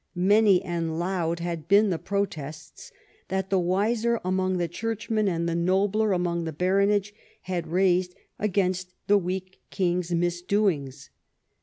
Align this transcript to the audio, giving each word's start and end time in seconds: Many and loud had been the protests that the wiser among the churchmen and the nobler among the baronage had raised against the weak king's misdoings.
Many 0.15 0.63
and 0.63 0.97
loud 0.97 1.41
had 1.41 1.67
been 1.67 1.91
the 1.91 1.99
protests 1.99 2.91
that 3.27 3.51
the 3.51 3.59
wiser 3.59 4.19
among 4.25 4.57
the 4.57 4.67
churchmen 4.67 5.27
and 5.27 5.47
the 5.47 5.53
nobler 5.53 6.11
among 6.11 6.45
the 6.45 6.51
baronage 6.51 7.13
had 7.41 7.67
raised 7.67 8.15
against 8.39 8.95
the 9.05 9.19
weak 9.19 9.61
king's 9.69 10.11
misdoings. 10.11 11.11